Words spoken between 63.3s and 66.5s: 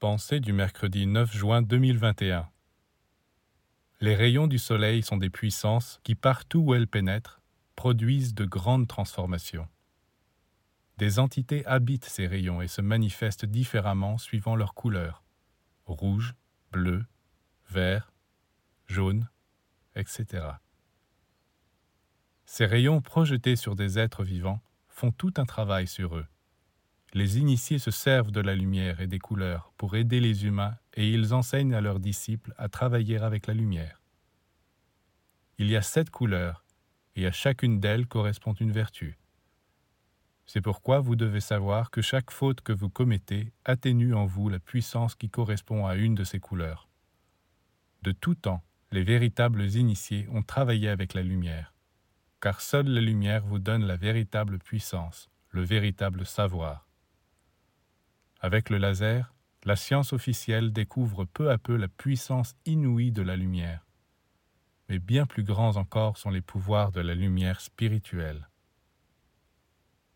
lumière. Mais bien plus grands encore sont les